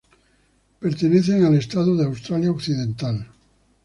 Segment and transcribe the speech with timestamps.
[0.79, 3.27] Pertenecen al estado de Australia Occidental.